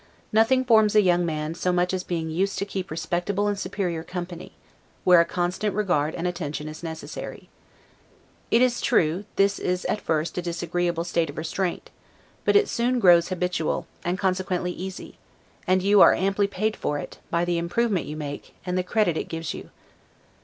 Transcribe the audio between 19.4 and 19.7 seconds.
you.